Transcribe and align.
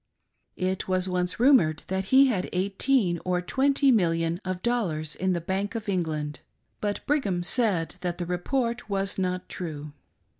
It 0.57 0.87
was 0.87 1.07
once 1.07 1.39
rumored 1.39 1.83
that 1.85 2.05
he 2.05 2.25
had 2.25 2.49
eighteen 2.53 3.19
or 3.23 3.39
twenty 3.39 3.91
millions 3.91 4.39
of 4.43 4.63
dollars 4.63 5.15
in 5.15 5.33
the 5.33 5.39
Bank 5.41 5.75
of 5.75 5.87
Eng 5.87 6.01
land; 6.05 6.39
but 6.79 7.05
Brigham 7.05 7.43
said 7.43 7.97
that 8.01 8.17
the 8.17 8.25
report 8.25 8.89
was 8.89 9.19
not 9.19 9.47
true. 9.47 9.93